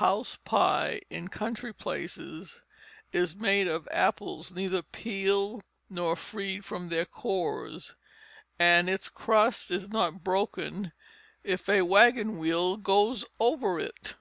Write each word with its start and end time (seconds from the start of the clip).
House 0.00 0.38
pie, 0.42 1.02
in 1.10 1.28
country 1.28 1.74
places, 1.74 2.62
is 3.12 3.36
made 3.36 3.68
of 3.68 3.86
apples 3.92 4.50
neither 4.50 4.80
peeled 4.82 5.64
nor 5.90 6.16
freed 6.16 6.64
from 6.64 6.88
their 6.88 7.04
cores, 7.04 7.94
and 8.58 8.88
its 8.88 9.10
crust 9.10 9.70
is 9.70 9.90
not 9.90 10.24
broken 10.24 10.92
if 11.44 11.68
a 11.68 11.82
wagon 11.82 12.38
wheel 12.38 12.78
goes 12.78 13.26
over 13.38 13.78
it." 13.78 14.14